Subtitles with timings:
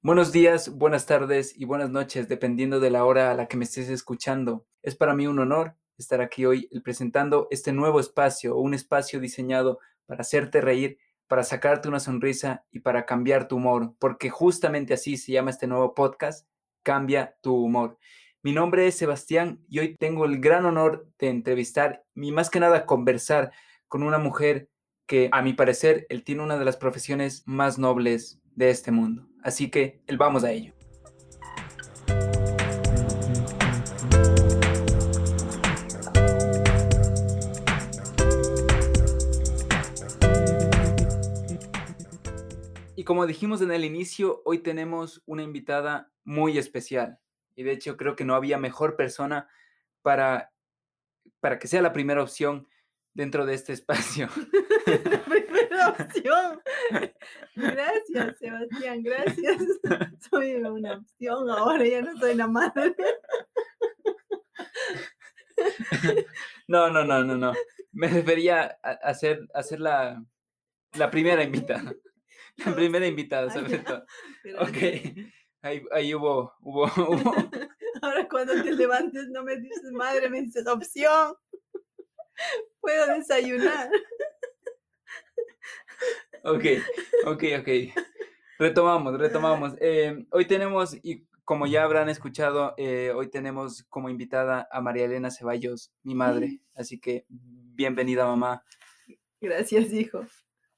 [0.00, 3.64] Buenos días, buenas tardes y buenas noches, dependiendo de la hora a la que me
[3.64, 4.64] estés escuchando.
[4.80, 9.80] Es para mí un honor estar aquí hoy presentando este nuevo espacio, un espacio diseñado
[10.06, 15.16] para hacerte reír, para sacarte una sonrisa y para cambiar tu humor, porque justamente así
[15.16, 16.48] se llama este nuevo podcast,
[16.84, 17.98] Cambia tu humor.
[18.40, 22.60] Mi nombre es Sebastián y hoy tengo el gran honor de entrevistar y más que
[22.60, 23.50] nada conversar
[23.88, 24.70] con una mujer
[25.06, 29.27] que a mi parecer él tiene una de las profesiones más nobles de este mundo.
[29.42, 30.72] Así que el vamos a ello.
[42.96, 47.20] Y como dijimos en el inicio, hoy tenemos una invitada muy especial.
[47.54, 49.48] Y de hecho creo que no había mejor persona
[50.02, 50.52] para,
[51.40, 52.66] para que sea la primera opción
[53.14, 54.28] dentro de este espacio.
[55.90, 56.62] opción.
[57.54, 59.62] Gracias, Sebastián, gracias.
[60.30, 62.94] Soy una opción ahora, ya no soy la madre.
[66.68, 67.52] No, no, no, no, no.
[67.92, 70.22] Me refería a hacer, ser la,
[70.94, 71.94] la primera invitada.
[72.64, 74.04] La primera invitada, sobre todo.
[74.60, 74.76] Ok.
[75.62, 77.34] Ahí, ahí hubo, hubo, hubo.
[78.02, 81.34] Ahora cuando te levantes no me dices madre, me dices opción.
[82.80, 83.90] Puedo desayunar.
[86.44, 86.64] Ok,
[87.26, 87.68] ok, ok.
[88.58, 89.74] Retomamos, retomamos.
[89.80, 95.04] Eh, hoy tenemos, y como ya habrán escuchado, eh, hoy tenemos como invitada a María
[95.04, 96.60] Elena Ceballos, mi madre.
[96.74, 98.64] Así que bienvenida, mamá.
[99.40, 100.24] Gracias, hijo.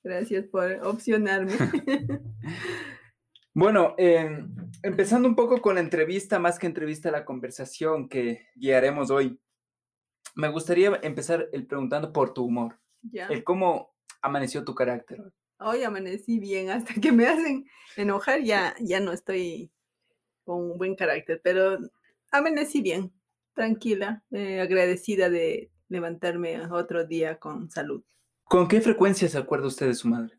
[0.02, 1.52] Gracias por opcionarme.
[3.52, 9.10] Bueno, em, empezando un poco con la entrevista, más que entrevista, la conversación que guiaremos
[9.10, 9.40] hoy.
[10.36, 12.78] Me gustaría empezar el preguntando por tu humor.
[13.02, 13.26] Ya.
[13.26, 15.32] El cómo amaneció tu carácter.
[15.60, 17.66] Hoy amanecí bien, hasta que me hacen
[17.96, 19.70] enojar ya, ya no estoy
[20.44, 21.78] con un buen carácter, pero
[22.30, 23.12] amanecí bien,
[23.54, 28.02] tranquila, eh, agradecida de levantarme otro día con salud.
[28.44, 30.38] ¿Con qué frecuencia se acuerda usted de su madre?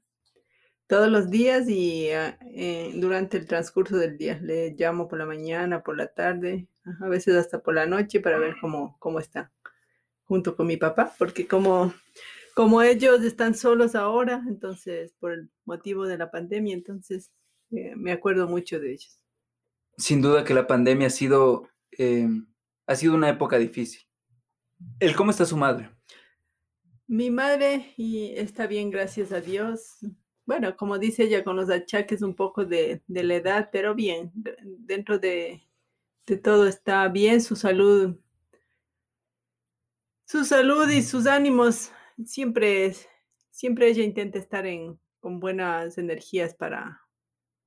[0.88, 4.40] Todos los días y ah, eh, durante el transcurso del día.
[4.42, 6.68] Le llamo por la mañana, por la tarde,
[7.00, 9.52] a veces hasta por la noche para ver cómo, cómo está
[10.24, 11.94] junto con mi papá, porque como,
[12.56, 17.32] como ellos están solos ahora, entonces por el motivo de la pandemia, entonces
[17.72, 19.20] eh, me acuerdo mucho de ellos.
[19.98, 21.68] Sin duda que la pandemia ha sido,
[21.98, 22.28] eh,
[22.88, 24.02] ha sido una época difícil.
[25.00, 25.90] ¿El cómo está su madre?
[27.08, 29.98] Mi madre y está bien, gracias a Dios.
[30.46, 34.32] Bueno, como dice ella, con los achaques un poco de, de la edad, pero bien,
[34.34, 35.62] dentro de,
[36.26, 38.18] de todo está bien, su salud
[40.32, 41.92] su salud y sus ánimos
[42.26, 42.94] siempre,
[43.50, 47.02] siempre ella intenta estar en, con buenas energías para,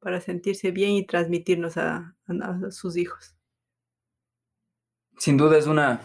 [0.01, 2.15] para sentirse bien y transmitirnos a,
[2.71, 3.37] sus hijos.
[5.17, 6.01] Sin duda es una,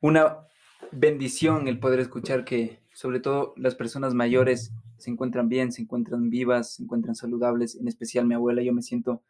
[0.00, 0.48] una
[0.90, 6.30] bendición el poder escuchar que sobre todo las personas mayores se encuentran bien, se encuentran
[6.30, 9.22] vivas, se encuentran saludables, en especial mi abuela, yo me siento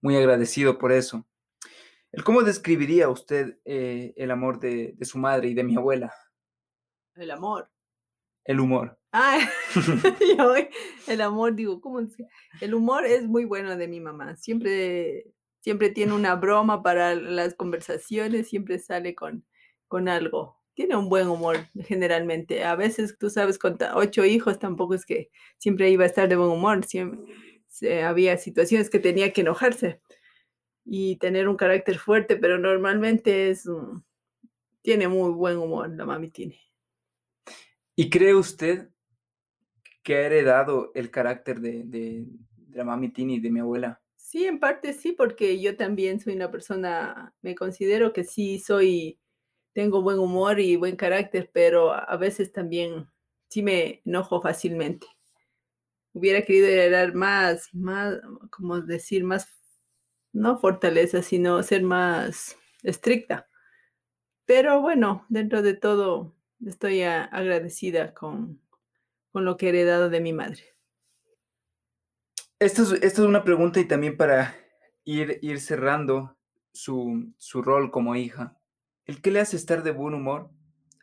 [0.00, 1.26] muy agradecido por eso.
[2.24, 6.12] ¿Cómo describiría usted eh, el amor de, su madre y de mi abuela?
[7.16, 7.70] El amor.
[8.44, 8.98] El humor.
[9.12, 9.40] Ah,
[11.08, 12.00] el amor, digo, ¿cómo?
[12.60, 14.36] El humor es muy bueno de mi mamá.
[14.36, 15.26] Siempre,
[15.60, 19.44] siempre tiene una broma para las conversaciones, siempre sale con,
[19.88, 20.58] con algo.
[20.74, 22.64] Tiene un buen humor generalmente.
[22.64, 26.36] A veces, tú sabes, con ocho hijos tampoco es que siempre iba a estar de
[26.36, 26.84] buen humor.
[26.84, 27.34] Siempre,
[28.02, 30.00] había situaciones que tenía que enojarse
[30.84, 33.68] y tener un carácter fuerte, pero normalmente es,
[34.82, 36.69] tiene muy buen humor, la mami tiene.
[38.00, 38.88] ¿Y cree usted
[40.02, 42.24] que ha heredado el carácter de, de,
[42.70, 44.00] la mami Tini de mi abuela?
[44.16, 49.20] Sí, en parte sí, porque yo también soy una persona, me considero que sí soy,
[49.74, 53.06] tengo buen humor y buen carácter, pero a veces también
[53.50, 55.06] sí me enojo fácilmente.
[56.14, 58.18] Hubiera querido heredar más, más,
[58.50, 59.46] como decir, más
[60.32, 63.46] no fortaleza, sino ser más estricta.
[64.46, 68.60] Pero bueno, dentro de todo, estoy agradecida con,
[69.32, 70.62] con lo que he heredado de mi madre.
[72.58, 74.54] Esta es, es una pregunta y también para
[75.04, 76.36] ir, ir cerrando
[76.72, 78.58] su, su rol como hija.
[79.06, 80.50] ¿El qué le hace estar de buen humor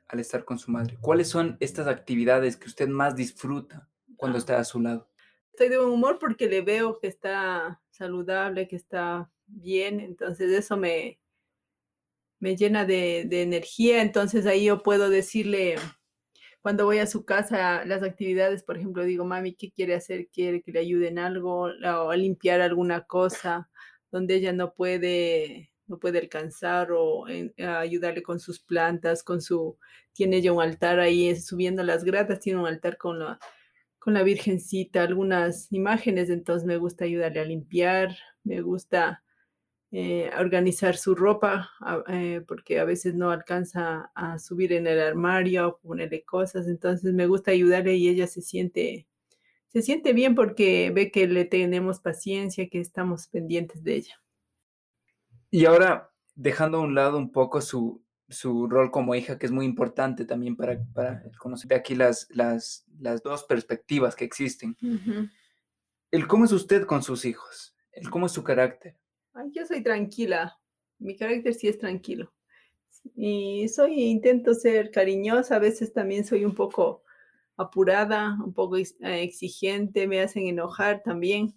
[0.08, 0.98] al estar con su madre?
[1.02, 4.40] ¿Cuáles son estas actividades que usted más disfruta cuando ah.
[4.40, 5.10] está a su lado?
[5.52, 10.78] Estoy de buen humor porque le veo que está saludable, que está bien, entonces eso
[10.78, 11.20] me,
[12.40, 15.76] me llena de, energía, entonces ahí yo puedo decirle,
[16.62, 20.28] cuando voy a su casa, las actividades, por ejemplo, digo, mami, ¿qué quiere hacer?
[20.30, 21.64] ¿Quiere que le ayuden algo?
[21.64, 23.70] O a limpiar alguna cosa
[24.12, 29.78] donde ella no puede, no puede alcanzar o en- ayudarle con sus plantas, con su,
[30.14, 33.40] tiene ella un altar ahí, subiendo las gradas, tiene un altar con la,
[34.00, 39.24] con la Virgencita, algunas imágenes, entonces me gusta ayudarle a limpiar, me gusta
[39.92, 41.72] eh, organizar su ropa,
[42.10, 47.14] eh, porque a veces no alcanza a subir en el armario, o ponerle cosas, entonces
[47.14, 49.08] me gusta ayudarle y ella se siente,
[49.68, 54.22] se siente bien porque ve que le tenemos paciencia, que estamos pendientes de ella.
[55.50, 59.54] Y ahora, dejando a un lado un poco su, su rol como hija, que es
[59.54, 64.76] muy importante también para, para conocer aquí las, las, las dos perspectivas que existen.
[66.12, 68.98] El cómo es usted con sus hijos, el cómo es su carácter.
[69.38, 70.58] Ay, yo soy tranquila,
[70.98, 72.34] mi carácter sí es tranquilo.
[73.16, 77.04] Y soy, intento ser cariñosa, a veces también soy un poco
[77.56, 81.54] apurada, un poco eh, exigente, me hacen enojar también,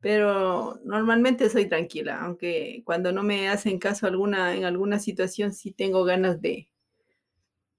[0.00, 5.72] pero normalmente soy tranquila, aunque cuando no me hacen caso alguna, en alguna situación sí
[5.72, 6.70] tengo ganas de,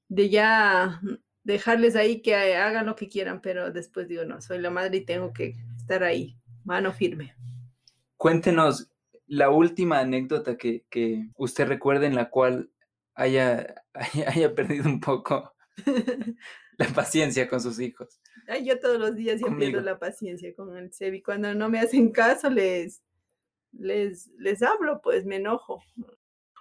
[0.10, 1.00] de ya
[1.44, 5.06] dejarles ahí que hagan lo que quieran, pero después digo, no, soy la madre y
[5.06, 7.36] tengo que estar ahí, mano firme.
[8.18, 8.90] Cuéntenos
[9.28, 12.72] la última anécdota que, que usted recuerde en la cual
[13.14, 15.54] haya, haya, haya perdido un poco
[16.78, 18.20] la paciencia con sus hijos.
[18.48, 21.22] Ay, yo todos los días ya pierdo la paciencia con el Sebi.
[21.22, 23.04] Cuando no me hacen caso, les,
[23.74, 25.84] les, les hablo, pues me enojo.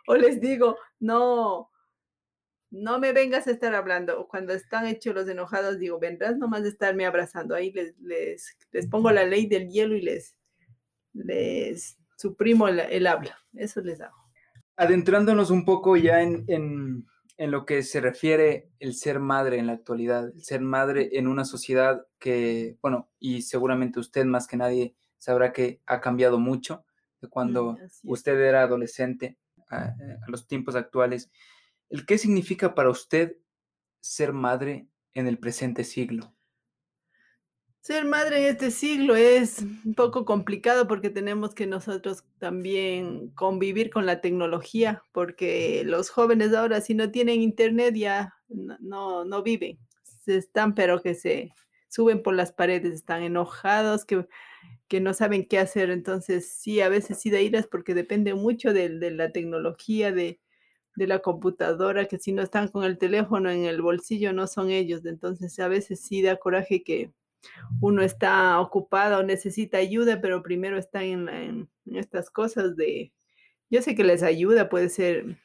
[0.09, 1.71] O les digo, no,
[2.71, 4.19] no me vengas a estar hablando.
[4.19, 7.55] O cuando están hechos los enojados, digo, vendrás nomás de estarme abrazando.
[7.55, 10.37] Ahí les, les, les pongo la ley del hielo y les,
[11.13, 13.39] les suprimo el, el habla.
[13.55, 14.17] Eso les hago.
[14.77, 17.07] Adentrándonos un poco ya en, en,
[17.39, 21.29] en lo que se refiere el ser madre en la actualidad, el ser madre en
[21.29, 26.85] una sociedad que, bueno, y seguramente usted más que nadie sabrá que ha cambiado mucho
[27.21, 29.39] de cuando Mm, usted era adolescente
[29.71, 31.31] a, a los tiempos actuales.
[31.89, 33.39] ¿El qué significa para usted
[34.01, 36.36] ser madre en el presente siglo?
[37.87, 43.91] Ser madre en este siglo es un poco complicado porque tenemos que nosotros también convivir
[43.91, 49.79] con la tecnología, porque los jóvenes ahora si no tienen internet ya no, no, viven.
[50.03, 51.53] Se están, pero que se
[51.87, 54.27] suben por las paredes, están enojados, que,
[54.89, 55.91] que no saben qué hacer.
[55.91, 60.41] Entonces sí, a veces sí da iras porque depende mucho de, de la tecnología, de,
[60.97, 64.71] de la computadora, que si no están con el teléfono en el bolsillo no son
[64.71, 65.05] ellos.
[65.05, 67.12] Entonces a veces sí da coraje que
[67.81, 73.12] uno está ocupado, necesita ayuda, pero primero están en, estas cosas de,
[73.70, 75.38] yo sé que les ayuda, puede ser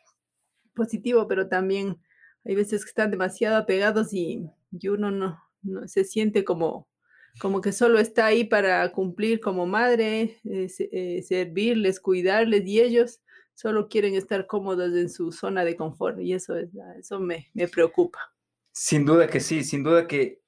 [0.74, 1.98] positivo, pero también
[2.46, 6.88] hay veces que están demasiado apegados y, y uno no, no se siente como,
[7.40, 13.22] como que solo está ahí para cumplir como madre, eh, eh, servirles, cuidarles y ellos
[13.54, 17.68] solo quieren estar cómodos en su zona de confort y eso, es, eso me, me
[17.68, 18.34] preocupa.
[18.72, 20.41] Sin duda que sí, sin duda que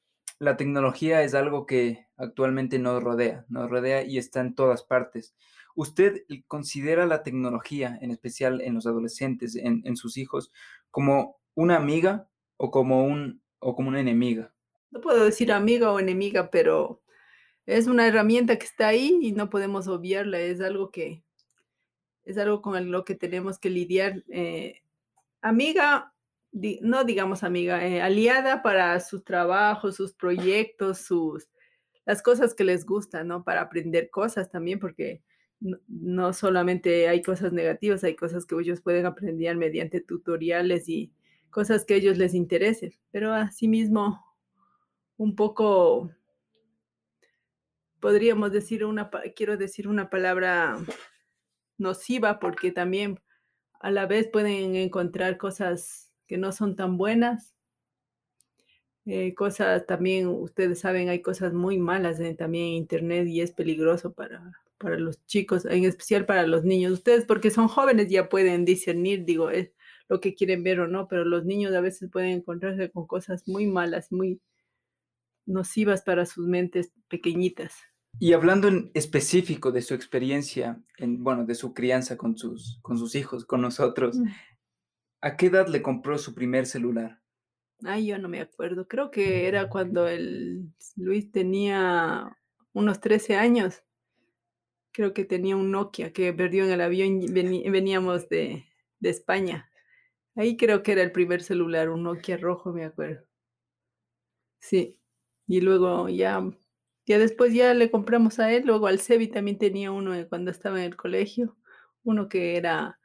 [0.44, 5.36] la tecnología es algo que actualmente nos rodea, nos rodea y está en todas partes.
[5.76, 10.52] ¿Usted considera la tecnología, en especial en los adolescentes, en, sus hijos,
[10.92, 14.54] como una amiga o como, un, o como una enemiga?
[14.92, 17.02] No puedo decir amiga o enemiga, pero
[17.66, 20.40] es una herramienta que está ahí y no podemos obviarla.
[20.40, 21.24] Es algo que
[22.26, 24.24] es algo con lo que tenemos que lidiar.
[24.30, 24.82] eh,
[25.42, 26.13] amiga,
[26.54, 31.50] no digamos amiga, eh, aliada para sus trabajos, sus proyectos, sus
[32.06, 33.44] las cosas que les gustan, ¿no?
[33.44, 35.24] Para aprender cosas también, porque
[35.60, 41.14] no, no solamente hay cosas negativas, hay cosas que ellos pueden aprender mediante tutoriales y
[41.50, 44.20] cosas que a ellos les interesen, pero asimismo
[45.18, 46.12] un poco,
[48.00, 50.78] podríamos decir una, quiero decir una palabra
[51.78, 53.20] nociva porque también
[53.80, 57.54] a la vez pueden encontrar cosas que no son tan buenas.
[59.06, 63.52] eh, cosas también, ustedes saben, hay cosas muy malas en, también en internet y es
[63.52, 66.94] peligroso para, para los chicos, en especial para los niños.
[66.94, 69.72] Ustedes porque son jóvenes ya pueden discernir, digo, es
[70.10, 73.48] lo que quieren ver o no, pero los niños a veces pueden encontrarse con cosas
[73.48, 74.40] muy malas, muy
[75.46, 77.74] nocivas para sus mentes pequeñitas.
[78.20, 82.98] Y hablando en específico de su experiencia, en, bueno, de su crianza con sus, con
[82.98, 84.28] sus hijos, con nosotros, Mm.
[85.24, 87.22] ¿A qué edad le compró su primer celular?
[87.86, 88.88] Ay, yo no me acuerdo.
[88.88, 92.38] Creo que era cuando el Luis tenía
[92.74, 93.84] unos 13 años.
[94.92, 98.66] Creo que tenía un Nokia que perdió en el avión veníamos de,
[99.00, 99.72] de España.
[100.36, 103.26] Ahí creo que era el primer celular, un Nokia rojo, me acuerdo.
[104.60, 105.00] Sí.
[105.48, 106.42] Y luego ya,
[107.06, 110.80] ya después ya le compramos a él, luego al Sebi también tenía uno cuando estaba
[110.80, 111.58] en el colegio,
[112.04, 113.00] uno que era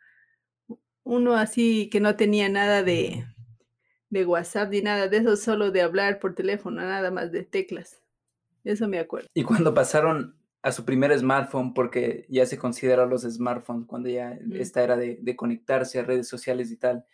[1.09, 3.25] uno así que no tenía nada de,
[4.11, 8.03] de WhatsApp ni nada de eso, solo de hablar por teléfono, nada más de teclas.
[8.63, 9.27] Eso me acuerdo.
[9.33, 14.39] Y cuando pasaron a su primer smartphone, porque ya se consideran los smartphones, cuando ya
[14.45, 14.53] Mm.
[14.57, 17.07] esta era de, de conectarse a redes sociales y tal,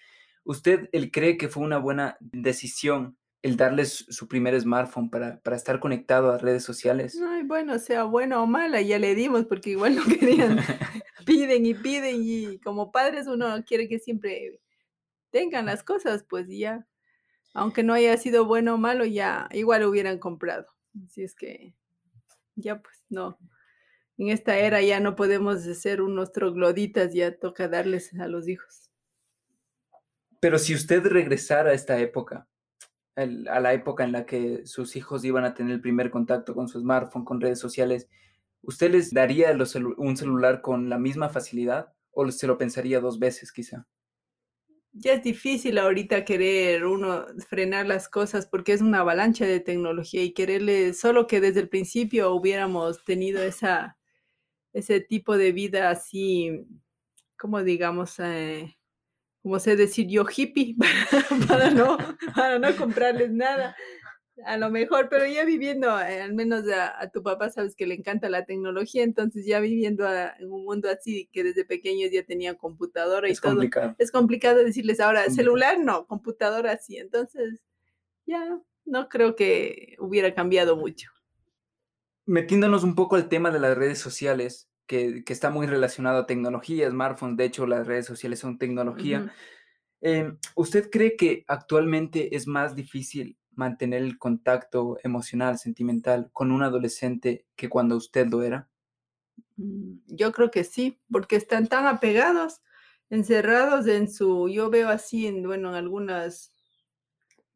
[0.42, 5.54] ¿usted él cree que fue una buena decisión el darles su primer smartphone para, para
[5.54, 7.16] estar conectado a redes sociales?
[7.28, 10.58] Ay, bueno, sea buena o mala, ya le dimos porque igual no querían.
[11.24, 14.60] Piden y piden y como padres uno quiere que siempre
[15.30, 16.86] tengan las cosas, pues ya.
[17.52, 20.66] Aunque no haya sido bueno o malo, ya igual hubieran comprado.
[21.06, 21.74] Así es que
[22.56, 23.38] ya pues no.
[24.16, 28.90] En esta era ya no podemos ser unos trogloditas, ya toca darles a los hijos.
[30.40, 32.46] Pero si usted regresara a esta época,
[33.16, 36.68] a la época en la que sus hijos iban a tener el primer contacto con
[36.68, 38.08] su smartphone, con redes sociales,
[38.66, 39.56] ¿usted les daría
[39.96, 43.86] un celular con la misma facilidad o se lo pensaría dos veces quizá?
[44.92, 50.22] Ya es difícil ahorita querer uno frenar las cosas porque es una avalancha de tecnología
[50.22, 53.98] y quererle, solo que desde el principio hubiéramos tenido esa,
[54.72, 56.64] ese tipo de vida así,
[57.36, 58.76] como digamos, eh,
[59.42, 61.98] como sé decir yo, hippie, para, para no,
[62.34, 63.76] para no comprarles nada.
[64.44, 67.86] A lo mejor, pero ya viviendo, eh, al menos a, a tu papá sabes que
[67.86, 72.10] le encanta la tecnología, entonces ya viviendo a- en un mundo así que desde pequeños
[72.10, 73.94] ya tenían computadora y Es todo complicado.
[73.96, 75.36] es complicado decirles ahora, complicado.
[75.36, 76.96] celular no, computadora sí.
[76.96, 77.62] Entonces,
[78.26, 81.10] ya no creo que hubiera cambiado mucho.
[82.26, 86.26] Metiéndonos un poco al tema de las redes sociales, que, que está muy relacionado a
[86.26, 89.32] tecnología, smartphones, de hecho las redes sociales son tecnología.
[90.00, 96.62] Eh, ¿Usted cree que actualmente es más difícil mantener el contacto emocional, sentimental con un
[96.62, 98.68] adolescente que cuando usted lo era?
[99.56, 102.60] Mm, Yo creo que sí, porque están tan apegados,
[103.10, 106.52] encerrados en su, yo veo así en, bueno, en algunas,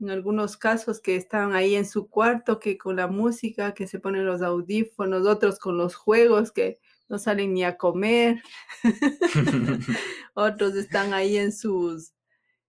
[0.00, 3.98] en algunos casos que están ahí en su cuarto, que con la música, que se
[3.98, 6.78] ponen los audífonos, otros con los juegos, que
[7.08, 8.42] no salen ni a comer.
[10.34, 12.12] Otros están ahí en sus,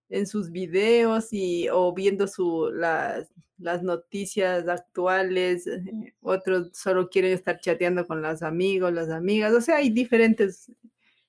[0.09, 7.33] en sus videos y o viendo su, las, las noticias actuales, eh, otros solo quieren
[7.33, 10.71] estar chateando con los amigos, las amigas, o sea, hay diferentes.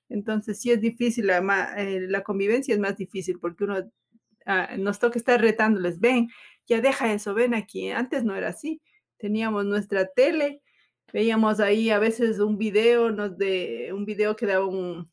[0.09, 3.91] Entonces sí es difícil, la, eh, la convivencia es más difícil porque uno
[4.45, 6.29] ah, nos toca estar retándoles, ven,
[6.67, 7.89] ya deja eso, ven aquí.
[7.91, 8.81] Antes no era así,
[9.17, 10.61] teníamos nuestra tele,
[11.13, 15.11] veíamos ahí a veces un video, nos de, un video que daba un,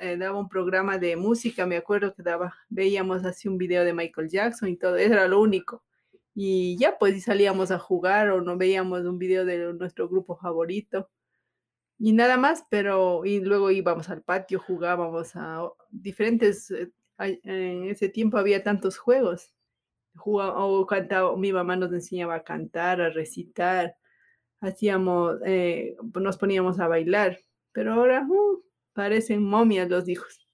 [0.00, 3.94] eh, daba un programa de música, me acuerdo que daba, veíamos así un video de
[3.94, 5.84] Michael Jackson y todo, era lo único.
[6.34, 11.10] Y ya pues salíamos a jugar o no veíamos un video de nuestro grupo favorito
[11.98, 18.08] y nada más, pero y luego íbamos al patio, jugábamos a diferentes, eh, en ese
[18.08, 19.54] tiempo había tantos juegos.
[20.14, 23.96] Juga- o cantaba, mi mamá nos enseñaba a cantar, a recitar,
[24.60, 27.38] hacíamos, eh, nos poníamos a bailar,
[27.72, 28.62] pero ahora uh,
[28.94, 30.46] parecen momias los hijos.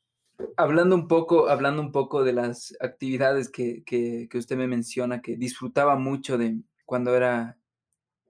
[0.56, 5.20] Hablando un poco, hablando un poco de las actividades que, que- que usted me menciona,
[5.20, 7.58] que disfrutaba mucho de cuando era,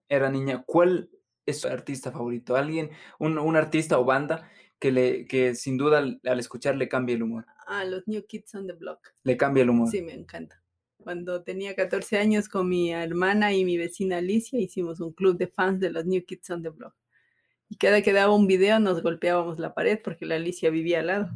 [0.08, 1.10] era niña, ¿cuál
[1.46, 2.56] es su artista favorito?
[2.56, 6.88] ¿Alguien, un, un artista o banda que, le, que sin duda al, al escuchar le
[6.88, 7.46] cambie el humor?
[7.66, 9.00] Ah, los New Kids on the Block.
[9.24, 9.88] Le cambia el humor.
[9.90, 10.62] Sí, me encanta.
[10.98, 15.46] Cuando tenía 14 años con mi hermana y mi vecina Alicia, hicimos un club de
[15.48, 16.94] fans de los New Kids on the Block.
[17.70, 21.06] Y cada que daba un video nos golpeábamos la pared porque la Alicia vivía al
[21.08, 21.30] lado.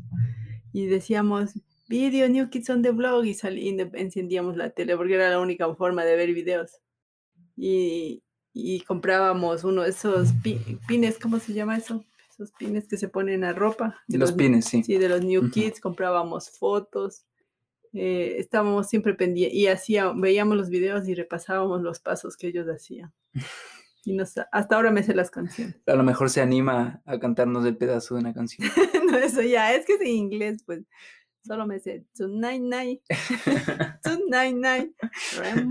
[0.72, 1.50] Y decíamos,
[1.88, 5.72] video New Kids on the Block y, y encendíamos la tele porque era la única
[5.74, 6.70] forma de ver videos.
[7.56, 8.22] Y,
[8.54, 12.04] y comprábamos uno de esos pi- pines, ¿cómo se llama eso?
[12.30, 14.00] Esos pines que se ponen a ropa.
[14.08, 14.82] de Los pines, sí.
[14.82, 15.50] Sí, de los New Ujú.
[15.50, 17.26] Kids, comprábamos fotos,
[17.92, 22.66] eh, estábamos siempre pendientes y hacía, veíamos los videos y repasábamos los pasos que ellos
[22.68, 23.12] hacían.
[24.04, 25.76] Y nos, hasta ahora me sé las canciones.
[25.86, 28.68] A lo mejor se anima a cantarnos el pedazo de una canción.
[29.06, 30.82] no, eso ya, es que es en inglés, pues
[31.44, 33.00] solo me sé Tonight Night,
[34.02, 34.92] Tonight Night,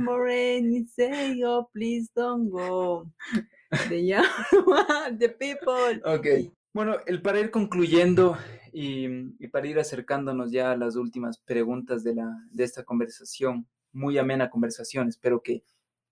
[0.06, 3.10] Rain, y say, oh, please don't go.
[3.90, 4.26] The, young
[4.66, 6.02] one, the people.
[6.04, 6.52] Ok.
[6.74, 8.38] Bueno, el para ir concluyendo
[8.72, 9.06] y,
[9.40, 14.18] y para ir acercándonos ya a las últimas preguntas de, la, de esta conversación, muy
[14.18, 15.64] amena conversación, espero que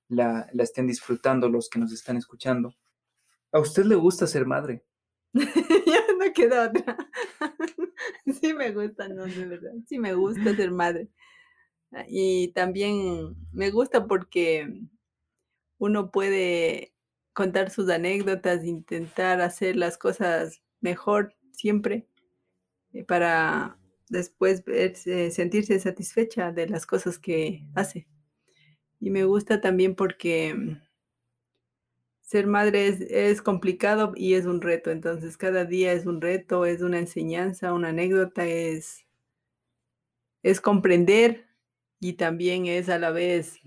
[0.10, 2.76] la, la estén disfrutando los que nos están escuchando.
[3.52, 4.86] ¿A usted le gusta ser madre?
[5.34, 6.98] ya no queda otra.
[8.42, 9.72] sí me gusta, no, de verdad.
[9.88, 11.10] Sí me gusta ser madre.
[12.08, 14.82] Y también me gusta porque
[15.78, 16.94] uno puede
[17.34, 22.08] contar sus anécdotas, intentar hacer las cosas mejor siempre
[22.94, 28.08] eh, para después verse- sentirse satisfecha de las cosas que hace.
[29.00, 30.82] Y me gusta también porque mm,
[32.22, 32.88] ser madre
[33.30, 34.92] es, complicado y es un reto.
[34.92, 39.06] Entonces cada día es un reto, es una enseñanza, una anécdota, es,
[40.44, 41.48] es comprender
[42.00, 43.60] y también es a la vez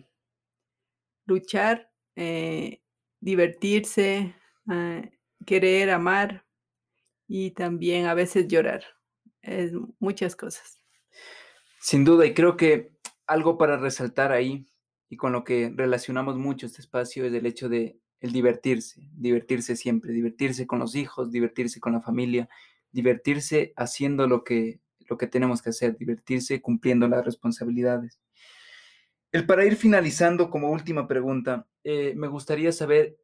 [1.26, 2.82] luchar, eh,
[3.20, 4.34] divertirse,
[4.68, 5.02] ah,
[5.46, 6.44] querer, amar
[7.26, 8.84] y también a veces llorar.
[9.40, 10.78] Es muchas cosas.
[11.80, 12.92] Sin duda, y creo que
[13.26, 14.66] algo para resaltar ahí
[15.12, 19.76] y con lo que relacionamos mucho este espacio es el hecho de el divertirse, divertirse
[19.76, 22.48] siempre, divertirse con los hijos, divertirse con la familia,
[22.92, 28.20] divertirse haciendo lo que, lo que tenemos que hacer, divertirse cumpliendo las responsabilidades.
[29.32, 33.18] El para ir finalizando como última pregunta, eh, me gustaría saber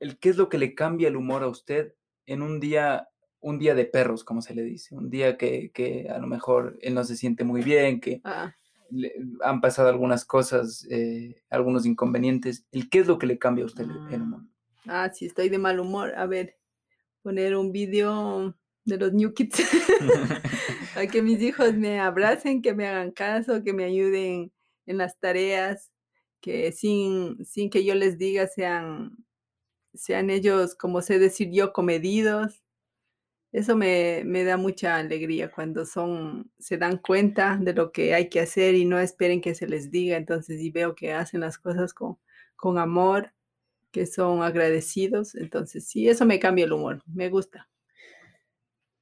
[0.00, 1.94] el qué es lo que le cambia el humor a usted
[2.26, 3.08] en un día,
[3.40, 6.76] un día de perros, como se le dice, un día que, que a lo mejor
[6.82, 8.54] él no se siente muy bien, que Ah,
[8.90, 12.66] le- han pasado algunas cosas, eh, algunos inconvenientes.
[12.72, 14.42] ¿El qué es lo que le cambia a usted el, el humor?
[14.86, 16.56] ah, si estoy de mal humor, a ver,
[17.22, 19.60] poner un vídeo de los New Kids.
[20.96, 24.52] a que mis hijos me abracen, que me hagan caso, que me ayuden
[24.86, 25.90] en las tareas,
[26.40, 29.16] que sin, sin que yo les diga sean,
[29.94, 32.62] sean ellos, como sé decir yo, comedidos.
[33.50, 38.28] Eso me, me da mucha alegría cuando son, se dan cuenta de lo que hay
[38.28, 40.16] que hacer y no esperen que se les diga.
[40.16, 42.18] Entonces, y veo que hacen las cosas con,
[42.56, 43.32] con amor,
[43.90, 45.34] que son agradecidos.
[45.34, 47.02] Entonces, sí, eso me cambia el humor.
[47.06, 47.68] Me gusta.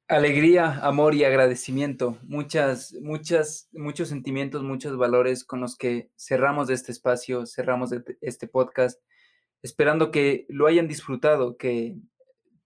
[0.08, 2.16] Alegría, amor y agradecimiento.
[2.22, 8.46] Muchas, muchas, muchos sentimientos, muchos valores con los que cerramos este espacio, cerramos de- este
[8.46, 9.02] podcast,
[9.62, 11.96] esperando que lo hayan disfrutado, que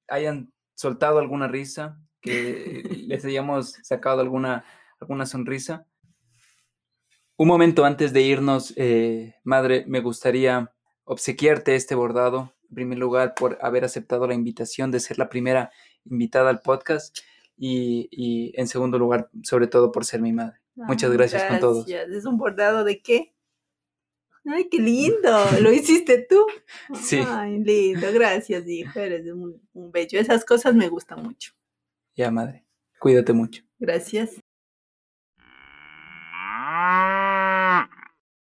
[0.09, 4.65] hayan soltado alguna risa, que les hayamos sacado alguna,
[4.99, 5.87] alguna sonrisa.
[7.37, 10.73] Un momento antes de irnos, eh, madre, me gustaría
[11.05, 15.71] obsequiarte este bordado, en primer lugar, por haber aceptado la invitación de ser la primera
[16.05, 17.19] invitada al podcast
[17.57, 20.59] y, y en segundo lugar, sobre todo, por ser mi madre.
[20.77, 21.87] Muchas Ah, gracias con todos.
[21.87, 22.11] gracias.
[22.16, 23.35] ¿Es un bordado de qué?
[24.46, 25.31] Ay, qué lindo.
[25.61, 26.46] ¿Lo hiciste tú?
[26.94, 27.20] Sí.
[27.26, 28.12] Ay, lindo.
[28.12, 28.98] Gracias, hijo.
[28.98, 30.18] Eres un, un bello.
[30.18, 31.53] Esas cosas me gustan mucho.
[32.16, 32.64] Ya, madre,
[32.98, 33.62] cuídate mucho.
[33.79, 34.39] Gracias.